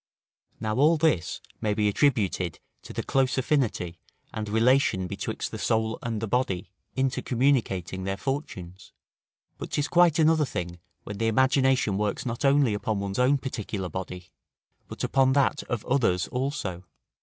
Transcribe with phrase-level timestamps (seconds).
[0.59, 3.99] Now all this may be attributed to the close affinity
[4.33, 8.93] and relation betwixt the soul and the body intercommunicating their fortunes;
[9.59, 13.89] but 'tis quite another thing when the imagination works not only upon one's own particular
[13.89, 14.31] body,
[14.87, 16.83] but upon that of others also.